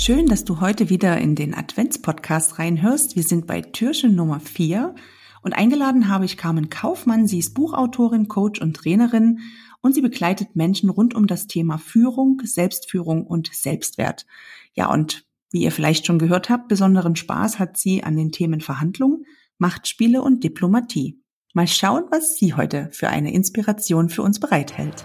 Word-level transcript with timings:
Schön, 0.00 0.24
dass 0.24 0.46
du 0.46 0.62
heute 0.62 0.88
wieder 0.88 1.18
in 1.18 1.34
den 1.34 1.54
Adventspodcast 1.54 2.58
reinhörst. 2.58 3.16
Wir 3.16 3.22
sind 3.22 3.46
bei 3.46 3.60
Türchen 3.60 4.14
Nummer 4.14 4.40
4 4.40 4.94
und 5.42 5.52
eingeladen 5.52 6.08
habe 6.08 6.24
ich 6.24 6.38
Carmen 6.38 6.70
Kaufmann. 6.70 7.26
Sie 7.26 7.38
ist 7.38 7.52
Buchautorin, 7.52 8.26
Coach 8.26 8.62
und 8.62 8.74
Trainerin 8.78 9.40
und 9.82 9.94
sie 9.94 10.00
begleitet 10.00 10.56
Menschen 10.56 10.88
rund 10.88 11.14
um 11.14 11.26
das 11.26 11.48
Thema 11.48 11.76
Führung, 11.76 12.40
Selbstführung 12.42 13.26
und 13.26 13.50
Selbstwert. 13.52 14.24
Ja, 14.72 14.90
und 14.90 15.26
wie 15.50 15.64
ihr 15.64 15.70
vielleicht 15.70 16.06
schon 16.06 16.18
gehört 16.18 16.48
habt, 16.48 16.68
besonderen 16.68 17.14
Spaß 17.14 17.58
hat 17.58 17.76
sie 17.76 18.02
an 18.02 18.16
den 18.16 18.32
Themen 18.32 18.62
Verhandlung, 18.62 19.24
Machtspiele 19.58 20.22
und 20.22 20.42
Diplomatie. 20.42 21.20
Mal 21.52 21.68
schauen, 21.68 22.04
was 22.10 22.36
sie 22.38 22.54
heute 22.54 22.88
für 22.92 23.10
eine 23.10 23.34
Inspiration 23.34 24.08
für 24.08 24.22
uns 24.22 24.40
bereithält. 24.40 25.04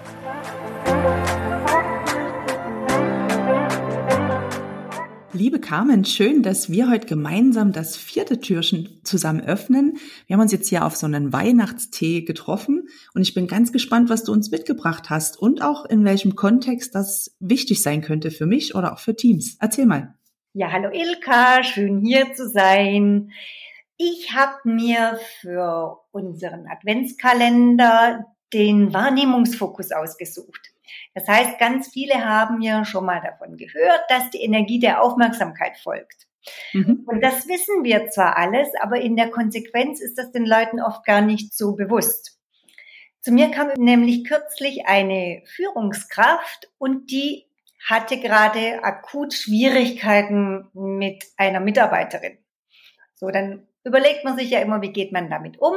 Liebe 5.36 5.60
Carmen, 5.60 6.06
schön, 6.06 6.44
dass 6.44 6.70
wir 6.70 6.90
heute 6.90 7.08
gemeinsam 7.08 7.74
das 7.74 7.98
vierte 7.98 8.40
Türchen 8.40 9.02
zusammen 9.04 9.42
öffnen. 9.42 9.98
Wir 10.28 10.36
haben 10.36 10.42
uns 10.42 10.54
jetzt 10.54 10.70
hier 10.70 10.86
auf 10.86 10.96
so 10.96 11.08
einen 11.08 11.34
Weihnachtstee 11.34 12.22
getroffen 12.22 12.88
und 13.14 13.22
ich 13.22 13.34
bin 13.34 13.46
ganz 13.46 13.74
gespannt, 13.74 14.10
was 14.10 14.24
du 14.24 14.32
uns 14.32 14.50
mitgebracht 14.50 15.10
hast 15.10 15.38
und 15.38 15.62
auch 15.62 15.84
in 15.84 16.06
welchem 16.06 16.38
Kontext 16.38 16.96
das 16.96 17.36
wichtig 17.42 17.84
sein 17.84 18.02
könnte 18.02 18.32
für 18.32 18.46
mich 18.46 18.76
oder 18.76 18.94
auch 18.94 19.00
für 19.00 19.14
Teams. 19.14 19.58
Erzähl 19.60 19.86
mal. 19.86 20.16
Ja, 20.54 20.72
hallo 20.72 20.90
Ilka, 20.94 21.64
schön 21.64 22.00
hier 22.00 22.34
zu 22.34 22.48
sein. 22.48 23.32
Ich 23.98 24.34
habe 24.34 24.58
mir 24.64 25.20
für 25.42 25.98
unseren 26.12 26.66
Adventskalender 26.66 28.24
den 28.54 28.94
Wahrnehmungsfokus 28.94 29.92
ausgesucht. 29.92 30.75
Das 31.14 31.28
heißt, 31.28 31.60
ganz 31.60 31.90
viele 31.92 32.26
haben 32.26 32.62
ja 32.62 32.86
schon 32.86 33.06
mal 33.06 33.22
davon 33.22 33.58
gehört, 33.58 34.02
dass 34.10 34.30
die 34.30 34.42
Energie 34.42 34.80
der 34.80 35.02
Aufmerksamkeit 35.02 35.78
folgt. 35.78 36.28
Mhm. 36.74 37.04
Und 37.08 37.22
das 37.22 37.48
wissen 37.48 37.84
wir 37.84 38.10
zwar 38.10 38.38
alles, 38.38 38.70
aber 38.80 39.02
in 39.02 39.16
der 39.16 39.30
Konsequenz 39.30 40.00
ist 40.00 40.18
das 40.18 40.32
den 40.32 40.46
Leuten 40.46 40.82
oft 40.82 41.06
gar 41.06 41.22
nicht 41.22 41.56
so 41.56 41.76
bewusst. 41.76 42.40
Zu 43.22 43.32
mir 43.32 43.50
kam 43.50 43.70
nämlich 43.78 44.26
kürzlich 44.26 44.86
eine 44.86 45.42
Führungskraft 45.48 46.70
und 46.78 47.10
die 47.10 47.46
hatte 47.84 48.20
gerade 48.20 48.84
akut 48.84 49.34
Schwierigkeiten 49.34 50.70
mit 50.74 51.24
einer 51.38 51.60
Mitarbeiterin. 51.60 52.38
So, 53.16 53.30
dann 53.30 53.68
überlegt 53.84 54.26
man 54.26 54.38
sich 54.38 54.50
ja 54.50 54.60
immer, 54.60 54.82
wie 54.82 54.92
geht 54.92 55.12
man 55.12 55.30
damit 55.30 55.60
um? 55.60 55.76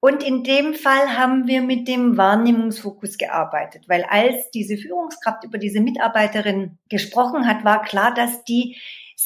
Und 0.00 0.22
in 0.22 0.44
dem 0.44 0.72
Fall 0.74 1.18
haben 1.18 1.46
wir 1.46 1.60
mit 1.60 1.86
dem 1.86 2.16
Wahrnehmungsfokus 2.16 3.18
gearbeitet, 3.18 3.84
weil 3.86 4.04
als 4.04 4.50
diese 4.50 4.78
Führungskraft 4.78 5.44
über 5.44 5.58
diese 5.58 5.80
Mitarbeiterin 5.80 6.78
gesprochen 6.88 7.46
hat, 7.46 7.64
war 7.64 7.82
klar, 7.82 8.14
dass 8.14 8.42
die 8.44 8.76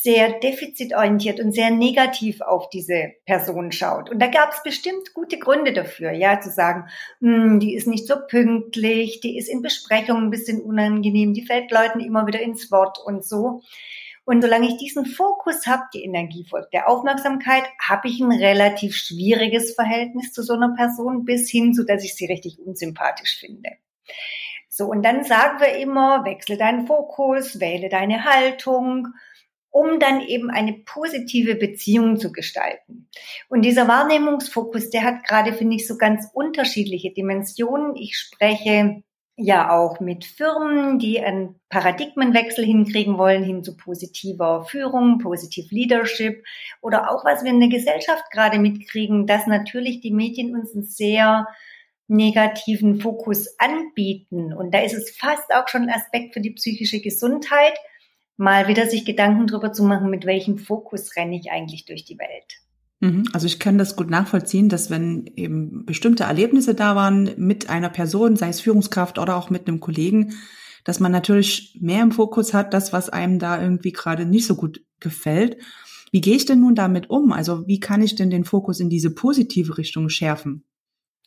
sehr 0.02 0.40
defizitorientiert 0.40 1.38
und 1.38 1.52
sehr 1.52 1.70
negativ 1.70 2.40
auf 2.40 2.68
diese 2.68 3.12
Person 3.26 3.70
schaut. 3.70 4.10
Und 4.10 4.18
da 4.18 4.26
gab 4.26 4.52
es 4.52 4.60
bestimmt 4.64 5.14
gute 5.14 5.38
Gründe 5.38 5.72
dafür, 5.72 6.10
ja, 6.10 6.40
zu 6.40 6.50
sagen, 6.50 6.88
hm, 7.20 7.60
die 7.60 7.76
ist 7.76 7.86
nicht 7.86 8.08
so 8.08 8.16
pünktlich, 8.28 9.20
die 9.20 9.38
ist 9.38 9.48
in 9.48 9.62
Besprechungen 9.62 10.24
ein 10.24 10.30
bisschen 10.30 10.60
unangenehm, 10.60 11.32
die 11.32 11.46
fällt 11.46 11.70
Leuten 11.70 12.00
immer 12.00 12.26
wieder 12.26 12.40
ins 12.40 12.72
Wort 12.72 12.98
und 12.98 13.24
so. 13.24 13.62
Und 14.24 14.42
solange 14.42 14.68
ich 14.68 14.78
diesen 14.78 15.04
Fokus 15.06 15.66
habe, 15.66 15.82
die 15.92 16.02
Energie 16.02 16.46
folgt 16.48 16.72
der 16.72 16.88
Aufmerksamkeit, 16.88 17.64
habe 17.80 18.08
ich 18.08 18.20
ein 18.20 18.32
relativ 18.32 18.96
schwieriges 18.96 19.74
Verhältnis 19.74 20.32
zu 20.32 20.42
so 20.42 20.54
einer 20.54 20.74
Person 20.74 21.24
bis 21.24 21.50
hin 21.50 21.74
zu, 21.74 21.84
dass 21.84 22.04
ich 22.04 22.14
sie 22.14 22.26
richtig 22.26 22.58
unsympathisch 22.58 23.38
finde. 23.38 23.70
So, 24.68 24.86
und 24.86 25.04
dann 25.04 25.24
sagen 25.24 25.60
wir 25.60 25.76
immer, 25.76 26.24
wechsle 26.24 26.56
deinen 26.56 26.86
Fokus, 26.86 27.60
wähle 27.60 27.88
deine 27.88 28.24
Haltung, 28.24 29.08
um 29.70 30.00
dann 30.00 30.20
eben 30.20 30.50
eine 30.50 30.72
positive 30.72 31.56
Beziehung 31.56 32.16
zu 32.18 32.32
gestalten. 32.32 33.08
Und 33.48 33.62
dieser 33.62 33.88
Wahrnehmungsfokus, 33.88 34.90
der 34.90 35.02
hat 35.02 35.24
gerade, 35.24 35.52
finde 35.52 35.76
ich, 35.76 35.86
so 35.86 35.96
ganz 35.96 36.28
unterschiedliche 36.32 37.12
Dimensionen. 37.12 37.94
Ich 37.96 38.16
spreche 38.18 39.02
ja 39.36 39.70
auch 39.70 39.98
mit 39.98 40.24
Firmen, 40.24 40.98
die 40.98 41.20
einen 41.20 41.60
Paradigmenwechsel 41.68 42.64
hinkriegen 42.64 43.18
wollen, 43.18 43.42
hin 43.42 43.64
zu 43.64 43.76
positiver 43.76 44.64
Führung, 44.64 45.18
positiv 45.18 45.70
Leadership 45.70 46.44
oder 46.80 47.10
auch 47.10 47.24
was 47.24 47.42
wir 47.42 47.50
in 47.50 47.60
der 47.60 47.68
Gesellschaft 47.68 48.24
gerade 48.30 48.58
mitkriegen, 48.58 49.26
dass 49.26 49.46
natürlich 49.46 50.00
die 50.00 50.12
Medien 50.12 50.54
uns 50.54 50.72
einen 50.74 50.84
sehr 50.84 51.48
negativen 52.06 53.00
Fokus 53.00 53.58
anbieten. 53.58 54.52
Und 54.52 54.72
da 54.72 54.80
ist 54.80 54.94
es 54.94 55.16
fast 55.16 55.52
auch 55.52 55.68
schon 55.68 55.82
ein 55.82 55.94
Aspekt 55.94 56.34
für 56.34 56.40
die 56.40 56.52
psychische 56.52 57.00
Gesundheit, 57.00 57.76
mal 58.36 58.68
wieder 58.68 58.86
sich 58.86 59.04
Gedanken 59.04 59.46
darüber 59.46 59.72
zu 59.72 59.84
machen, 59.84 60.10
mit 60.10 60.26
welchem 60.26 60.58
Fokus 60.58 61.16
renne 61.16 61.36
ich 61.36 61.50
eigentlich 61.50 61.86
durch 61.86 62.04
die 62.04 62.18
Welt. 62.18 62.63
Mhm. 63.04 63.24
Also 63.34 63.46
ich 63.46 63.58
kann 63.58 63.76
das 63.76 63.96
gut 63.96 64.08
nachvollziehen, 64.08 64.70
dass 64.70 64.88
wenn 64.88 65.26
eben 65.36 65.84
bestimmte 65.84 66.24
Erlebnisse 66.24 66.74
da 66.74 66.96
waren 66.96 67.30
mit 67.36 67.68
einer 67.68 67.90
Person, 67.90 68.36
sei 68.36 68.48
es 68.48 68.62
Führungskraft 68.62 69.18
oder 69.18 69.36
auch 69.36 69.50
mit 69.50 69.68
einem 69.68 69.80
Kollegen, 69.80 70.34
dass 70.84 71.00
man 71.00 71.12
natürlich 71.12 71.78
mehr 71.80 72.02
im 72.02 72.12
Fokus 72.12 72.54
hat, 72.54 72.72
das, 72.72 72.94
was 72.94 73.10
einem 73.10 73.38
da 73.38 73.60
irgendwie 73.60 73.92
gerade 73.92 74.24
nicht 74.24 74.46
so 74.46 74.54
gut 74.54 74.82
gefällt. 75.00 75.58
Wie 76.12 76.22
gehe 76.22 76.36
ich 76.36 76.46
denn 76.46 76.60
nun 76.60 76.74
damit 76.74 77.10
um? 77.10 77.32
Also 77.32 77.66
wie 77.66 77.78
kann 77.78 78.00
ich 78.00 78.14
denn 78.14 78.30
den 78.30 78.44
Fokus 78.44 78.80
in 78.80 78.88
diese 78.88 79.14
positive 79.14 79.76
Richtung 79.76 80.08
schärfen? 80.08 80.64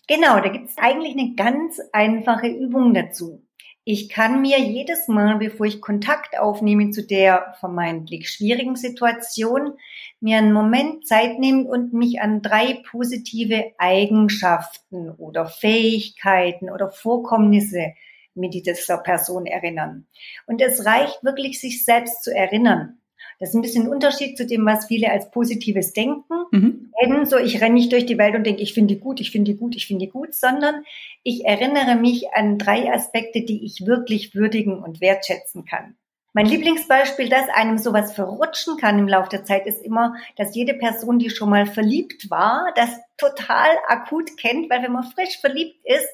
Genau, 0.08 0.40
da 0.40 0.50
gibt 0.50 0.70
es 0.70 0.78
eigentlich 0.78 1.14
eine 1.14 1.36
ganz 1.36 1.78
einfache 1.92 2.48
Übung 2.48 2.96
dazu. 2.96 3.47
Ich 3.90 4.10
kann 4.10 4.42
mir 4.42 4.60
jedes 4.60 5.08
Mal, 5.08 5.38
bevor 5.38 5.66
ich 5.66 5.80
Kontakt 5.80 6.38
aufnehme 6.38 6.90
zu 6.90 7.08
der 7.08 7.56
vermeintlich 7.62 8.30
schwierigen 8.30 8.76
Situation, 8.76 9.78
mir 10.20 10.40
einen 10.40 10.52
Moment 10.52 11.08
Zeit 11.08 11.40
nehmen 11.40 11.66
und 11.66 11.94
mich 11.94 12.20
an 12.20 12.42
drei 12.42 12.82
positive 12.92 13.72
Eigenschaften 13.78 15.10
oder 15.12 15.46
Fähigkeiten 15.46 16.70
oder 16.70 16.90
Vorkommnisse 16.90 17.94
mit 18.36 18.54
dieser 18.54 18.98
Person 18.98 19.46
erinnern. 19.46 20.06
Und 20.48 20.62
es 20.62 20.86
reicht 20.86 21.24
wirklich, 21.24 21.62
sich 21.62 21.86
selbst 21.86 22.26
zu 22.26 22.36
erinnern. 22.36 23.00
Das 23.40 23.50
ist 23.50 23.56
ein 23.56 23.62
bisschen 23.62 23.86
ein 23.86 23.92
Unterschied 23.92 24.38
zu 24.38 24.46
dem, 24.46 24.66
was 24.66 24.86
viele 24.86 25.12
als 25.12 25.32
positives 25.32 25.94
Denken 25.94 26.46
mhm. 26.52 26.92
kennen. 27.00 27.26
So, 27.26 27.38
ich 27.38 27.62
renne 27.62 27.76
nicht 27.76 27.92
durch 27.92 28.06
die 28.06 28.18
Welt 28.18 28.36
und 28.36 28.46
denke, 28.46 28.62
ich 28.62 28.74
finde 28.74 28.96
die 28.96 29.00
gut, 29.00 29.20
ich 29.20 29.32
finde 29.32 29.52
die 29.52 29.58
gut, 29.58 29.76
ich 29.76 29.88
finde 29.88 30.06
die 30.06 30.12
gut, 30.12 30.34
sondern 30.34 30.84
ich 31.24 31.46
erinnere 31.46 31.96
mich 31.96 32.34
an 32.34 32.58
drei 32.58 32.92
Aspekte, 32.92 33.42
die 33.42 33.66
ich 33.66 33.86
wirklich 33.86 34.36
würdigen 34.36 34.84
und 34.84 35.02
wertschätzen 35.02 35.66
kann. 35.66 35.96
Mein 36.38 36.46
Lieblingsbeispiel, 36.46 37.30
dass 37.30 37.50
einem 37.50 37.80
sowas 37.80 38.14
verrutschen 38.14 38.78
kann 38.78 39.00
im 39.00 39.08
Laufe 39.08 39.30
der 39.30 39.44
Zeit, 39.44 39.66
ist 39.66 39.84
immer, 39.84 40.14
dass 40.36 40.56
jede 40.56 40.76
Person, 40.76 41.18
die 41.18 41.32
schon 41.32 41.50
mal 41.50 41.66
verliebt 41.66 42.30
war, 42.30 42.72
das 42.76 42.92
total 43.18 43.70
akut 43.88 44.38
kennt, 44.38 44.70
weil 44.70 44.84
wenn 44.84 44.92
man 44.92 45.04
frisch 45.04 45.40
verliebt 45.40 45.80
ist, 45.84 46.08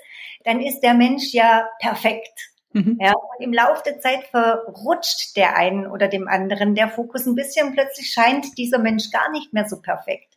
dann 0.45 0.61
ist 0.61 0.79
der 0.79 0.93
Mensch 0.93 1.33
ja 1.33 1.67
perfekt. 1.81 2.52
Mhm. 2.73 2.97
Ja, 2.99 3.13
und 3.13 3.43
im 3.43 3.53
Laufe 3.53 3.83
der 3.85 3.99
Zeit 3.99 4.23
verrutscht 4.25 5.37
der 5.37 5.55
einen 5.55 5.87
oder 5.87 6.07
dem 6.07 6.27
anderen 6.27 6.75
der 6.75 6.89
Fokus 6.89 7.25
ein 7.25 7.35
bisschen. 7.35 7.73
Plötzlich 7.73 8.11
scheint 8.11 8.57
dieser 8.57 8.79
Mensch 8.79 9.11
gar 9.11 9.31
nicht 9.31 9.53
mehr 9.53 9.67
so 9.67 9.81
perfekt. 9.81 10.33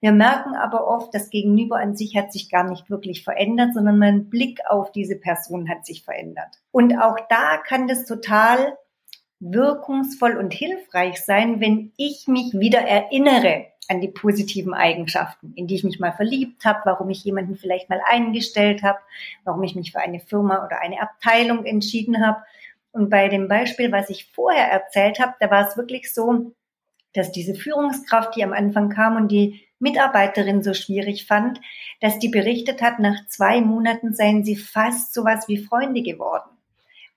Wir 0.00 0.12
merken 0.12 0.54
aber 0.54 0.86
oft, 0.86 1.14
das 1.14 1.28
Gegenüber 1.28 1.76
an 1.76 1.94
sich 1.94 2.16
hat 2.16 2.32
sich 2.32 2.48
gar 2.48 2.64
nicht 2.64 2.88
wirklich 2.88 3.22
verändert, 3.22 3.74
sondern 3.74 3.98
mein 3.98 4.30
Blick 4.30 4.60
auf 4.68 4.92
diese 4.92 5.16
Person 5.16 5.68
hat 5.68 5.84
sich 5.84 6.04
verändert. 6.04 6.56
Und 6.72 6.96
auch 6.98 7.18
da 7.28 7.58
kann 7.58 7.86
das 7.86 8.06
total 8.06 8.78
wirkungsvoll 9.40 10.36
und 10.36 10.54
hilfreich 10.54 11.22
sein, 11.22 11.60
wenn 11.60 11.92
ich 11.96 12.28
mich 12.28 12.52
wieder 12.54 12.80
erinnere 12.80 13.66
an 13.88 14.00
die 14.00 14.08
positiven 14.08 14.74
Eigenschaften, 14.74 15.52
in 15.56 15.66
die 15.66 15.74
ich 15.74 15.84
mich 15.84 15.98
mal 15.98 16.12
verliebt 16.12 16.64
habe, 16.64 16.80
warum 16.84 17.10
ich 17.10 17.24
jemanden 17.24 17.56
vielleicht 17.56 17.90
mal 17.90 18.00
eingestellt 18.08 18.82
habe, 18.82 18.98
warum 19.44 19.62
ich 19.64 19.74
mich 19.74 19.92
für 19.92 20.00
eine 20.00 20.20
Firma 20.20 20.64
oder 20.64 20.80
eine 20.80 21.00
Abteilung 21.00 21.64
entschieden 21.64 22.24
habe. 22.24 22.42
Und 22.92 23.10
bei 23.10 23.28
dem 23.28 23.48
Beispiel, 23.48 23.90
was 23.92 24.10
ich 24.10 24.30
vorher 24.32 24.70
erzählt 24.70 25.18
habe, 25.18 25.34
da 25.40 25.50
war 25.50 25.66
es 25.66 25.76
wirklich 25.76 26.12
so, 26.12 26.52
dass 27.14 27.32
diese 27.32 27.54
Führungskraft, 27.54 28.36
die 28.36 28.44
am 28.44 28.52
Anfang 28.52 28.90
kam 28.90 29.16
und 29.16 29.28
die 29.28 29.66
Mitarbeiterin 29.80 30.62
so 30.62 30.74
schwierig 30.74 31.26
fand, 31.26 31.60
dass 32.00 32.18
die 32.18 32.28
berichtet 32.28 32.82
hat, 32.82 32.98
nach 32.98 33.26
zwei 33.26 33.60
Monaten 33.60 34.14
seien 34.14 34.44
sie 34.44 34.56
fast 34.56 35.14
sowas 35.14 35.48
wie 35.48 35.58
Freunde 35.58 36.02
geworden. 36.02 36.50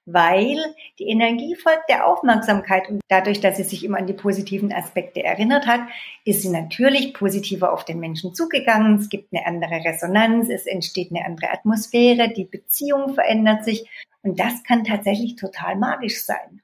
Weil 0.05 0.57
die 0.99 1.07
Energie 1.07 1.55
folgt 1.55 1.89
der 1.89 2.07
Aufmerksamkeit 2.07 2.89
und 2.89 3.01
dadurch, 3.07 3.39
dass 3.39 3.57
sie 3.57 3.63
sich 3.63 3.83
immer 3.83 3.97
an 3.97 4.07
die 4.07 4.13
positiven 4.13 4.73
Aspekte 4.73 5.23
erinnert 5.23 5.65
hat, 5.65 5.81
ist 6.25 6.41
sie 6.41 6.49
natürlich 6.49 7.13
positiver 7.13 7.71
auf 7.71 7.85
den 7.85 7.99
Menschen 7.99 8.33
zugegangen. 8.33 8.99
Es 8.99 9.09
gibt 9.09 9.33
eine 9.33 9.45
andere 9.45 9.85
Resonanz, 9.85 10.49
es 10.49 10.65
entsteht 10.65 11.11
eine 11.11 11.25
andere 11.25 11.51
Atmosphäre, 11.51 12.33
die 12.33 12.45
Beziehung 12.45 13.13
verändert 13.13 13.63
sich 13.63 13.87
und 14.21 14.39
das 14.39 14.63
kann 14.63 14.83
tatsächlich 14.83 15.35
total 15.35 15.75
magisch 15.77 16.23
sein. 16.23 16.61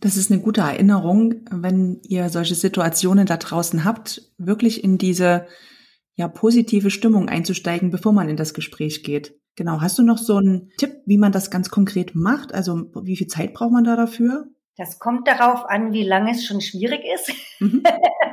Das 0.00 0.16
ist 0.16 0.30
eine 0.30 0.40
gute 0.40 0.60
Erinnerung, 0.60 1.36
wenn 1.50 2.00
ihr 2.02 2.28
solche 2.28 2.54
Situationen 2.54 3.26
da 3.26 3.36
draußen 3.36 3.84
habt, 3.84 4.30
wirklich 4.36 4.84
in 4.84 4.98
diese 4.98 5.46
ja 6.16 6.28
positive 6.28 6.90
Stimmung 6.90 7.28
einzusteigen, 7.28 7.90
bevor 7.90 8.12
man 8.12 8.28
in 8.28 8.36
das 8.36 8.54
Gespräch 8.54 9.02
geht. 9.02 9.34
Genau. 9.56 9.80
Hast 9.80 9.98
du 9.98 10.02
noch 10.02 10.18
so 10.18 10.36
einen 10.36 10.72
Tipp, 10.78 11.02
wie 11.06 11.18
man 11.18 11.32
das 11.32 11.50
ganz 11.50 11.70
konkret 11.70 12.14
macht? 12.14 12.52
Also 12.52 12.90
wie 12.94 13.16
viel 13.16 13.28
Zeit 13.28 13.54
braucht 13.54 13.72
man 13.72 13.84
da 13.84 13.96
dafür? 13.96 14.48
Das 14.76 14.98
kommt 14.98 15.28
darauf 15.28 15.64
an, 15.66 15.92
wie 15.92 16.02
lange 16.02 16.32
es 16.32 16.44
schon 16.44 16.60
schwierig 16.60 17.02
ist. 17.04 17.32
Mhm. 17.60 17.84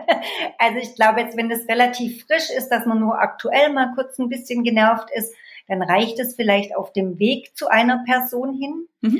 also 0.57 0.77
ich 0.79 0.95
glaube 0.95 1.21
jetzt, 1.21 1.37
wenn 1.37 1.51
es 1.51 1.67
relativ 1.67 2.25
frisch 2.25 2.49
ist, 2.49 2.69
dass 2.69 2.85
man 2.85 2.99
nur 2.99 3.19
aktuell 3.19 3.71
mal 3.71 3.93
kurz 3.93 4.17
ein 4.17 4.29
bisschen 4.29 4.63
genervt 4.63 5.09
ist, 5.13 5.33
dann 5.67 5.83
reicht 5.83 6.19
es 6.19 6.35
vielleicht 6.35 6.75
auf 6.75 6.91
dem 6.93 7.19
Weg 7.19 7.55
zu 7.55 7.67
einer 7.67 8.03
Person 8.05 8.57
hin. 8.57 8.87
Mhm. 9.01 9.19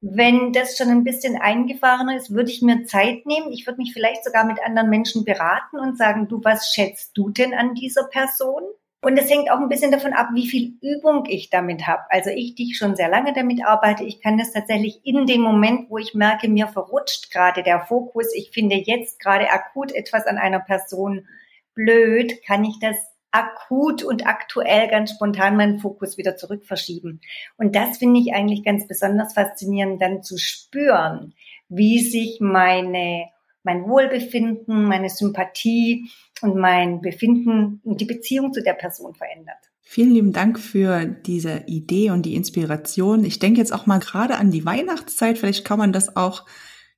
Wenn 0.00 0.52
das 0.52 0.76
schon 0.76 0.88
ein 0.88 1.04
bisschen 1.04 1.40
eingefahrener 1.40 2.16
ist, 2.16 2.32
würde 2.32 2.50
ich 2.50 2.62
mir 2.62 2.86
Zeit 2.86 3.24
nehmen. 3.26 3.52
Ich 3.52 3.66
würde 3.66 3.80
mich 3.80 3.92
vielleicht 3.92 4.24
sogar 4.24 4.44
mit 4.44 4.58
anderen 4.64 4.90
Menschen 4.90 5.24
beraten 5.24 5.78
und 5.78 5.96
sagen, 5.96 6.26
du, 6.26 6.42
was 6.42 6.72
schätzt 6.74 7.16
du 7.16 7.30
denn 7.30 7.54
an 7.54 7.74
dieser 7.74 8.04
Person? 8.04 8.62
Und 9.04 9.18
es 9.18 9.28
hängt 9.28 9.50
auch 9.50 9.58
ein 9.58 9.68
bisschen 9.68 9.90
davon 9.90 10.12
ab, 10.12 10.28
wie 10.32 10.46
viel 10.46 10.78
Übung 10.80 11.26
ich 11.28 11.50
damit 11.50 11.88
habe. 11.88 12.02
Also 12.08 12.30
ich, 12.30 12.54
die 12.54 12.70
ich 12.70 12.78
schon 12.78 12.94
sehr 12.94 13.08
lange 13.08 13.32
damit 13.32 13.66
arbeite, 13.66 14.04
ich 14.04 14.20
kann 14.22 14.38
das 14.38 14.52
tatsächlich 14.52 15.00
in 15.04 15.26
dem 15.26 15.40
Moment, 15.40 15.90
wo 15.90 15.98
ich 15.98 16.14
merke, 16.14 16.48
mir 16.48 16.68
verrutscht 16.68 17.32
gerade 17.32 17.64
der 17.64 17.80
Fokus, 17.80 18.32
ich 18.32 18.52
finde 18.52 18.76
jetzt 18.76 19.18
gerade 19.18 19.50
akut 19.50 19.90
etwas 19.90 20.26
an 20.26 20.38
einer 20.38 20.60
Person 20.60 21.26
blöd, 21.74 22.44
kann 22.46 22.64
ich 22.64 22.78
das 22.80 22.96
akut 23.32 24.04
und 24.04 24.24
aktuell 24.24 24.88
ganz 24.88 25.10
spontan 25.10 25.56
meinen 25.56 25.80
Fokus 25.80 26.16
wieder 26.16 26.36
zurück 26.36 26.64
verschieben. 26.64 27.20
Und 27.56 27.74
das 27.74 27.98
finde 27.98 28.20
ich 28.20 28.34
eigentlich 28.34 28.62
ganz 28.62 28.86
besonders 28.86 29.34
faszinierend, 29.34 30.00
dann 30.00 30.22
zu 30.22 30.38
spüren, 30.38 31.34
wie 31.68 31.98
sich 31.98 32.38
meine 32.40 33.26
mein 33.64 33.84
Wohlbefinden, 33.88 34.84
meine 34.84 35.08
Sympathie 35.08 36.10
und 36.42 36.56
mein 36.56 37.00
Befinden 37.00 37.80
und 37.84 38.00
die 38.00 38.04
Beziehung 38.04 38.52
zu 38.52 38.62
der 38.62 38.74
Person 38.74 39.14
verändert. 39.14 39.56
Vielen 39.80 40.12
lieben 40.12 40.32
Dank 40.32 40.58
für 40.58 41.04
diese 41.04 41.64
Idee 41.66 42.10
und 42.10 42.24
die 42.24 42.34
Inspiration. 42.34 43.24
Ich 43.24 43.38
denke 43.38 43.60
jetzt 43.60 43.72
auch 43.72 43.86
mal 43.86 43.98
gerade 43.98 44.36
an 44.36 44.50
die 44.50 44.64
Weihnachtszeit. 44.64 45.38
Vielleicht 45.38 45.64
kann 45.64 45.78
man 45.78 45.92
das 45.92 46.16
auch 46.16 46.46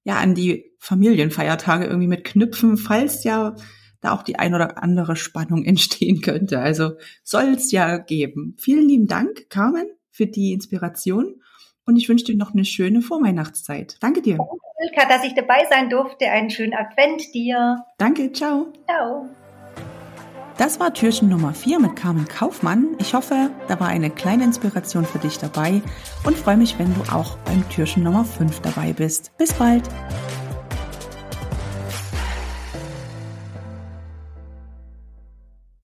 ja 0.05 0.17
an 0.17 0.35
die 0.35 0.73
Familienfeiertage 0.79 1.87
irgendwie 1.87 2.06
mit 2.06 2.25
knüpfen, 2.25 2.76
falls 2.76 3.25
ja 3.25 3.56
da 4.00 4.12
auch 4.12 4.23
die 4.23 4.38
ein 4.38 4.55
oder 4.55 4.82
andere 4.82 5.17
Spannung 5.17 5.64
entstehen 5.64 6.20
könnte. 6.20 6.61
Also 6.61 6.93
soll 7.23 7.55
es 7.55 7.73
ja 7.73 7.99
geben. 7.99 8.56
Vielen 8.58 8.88
lieben 8.88 9.06
Dank, 9.06 9.49
Carmen, 9.49 9.87
für 10.11 10.26
die 10.26 10.52
Inspiration 10.52 11.41
und 11.87 11.97
ich 11.97 12.09
wünsche 12.09 12.25
dir 12.25 12.37
noch 12.37 12.53
eine 12.53 12.65
schöne 12.65 13.03
Vorweihnachtszeit. 13.03 13.97
Danke 14.01 14.23
dir. 14.23 14.37
Danke, 14.37 14.57
Ilka, 14.81 15.09
dass 15.09 15.25
ich 15.25 15.35
dabei 15.35 15.67
sein 15.71 15.91
durfte. 15.91 16.27
Einen 16.27 16.51
schönen 16.51 16.75
Advent 16.75 17.35
dir. 17.35 17.85
Danke, 17.99 18.33
ciao. 18.33 18.73
Ciao. 18.87 19.29
Das 20.57 20.79
war 20.79 20.95
Türchen 20.95 21.29
Nummer 21.29 21.53
4 21.53 21.81
mit 21.81 21.97
Carmen 21.97 22.29
Kaufmann. 22.29 22.95
Ich 23.01 23.13
hoffe, 23.13 23.51
da 23.67 23.81
war 23.81 23.89
eine 23.89 24.09
kleine 24.09 24.45
Inspiration 24.45 25.05
für 25.05 25.19
dich 25.19 25.39
dabei 25.39 25.83
und 26.25 26.37
freue 26.37 26.57
mich, 26.57 26.79
wenn 26.79 26.95
du 26.95 27.01
auch 27.13 27.37
beim 27.39 27.69
Türchen 27.71 28.05
Nummer 28.05 28.25
5 28.25 28.61
dabei 28.61 28.93
bist. 28.93 29.37
Bis 29.37 29.53
bald. 29.53 29.83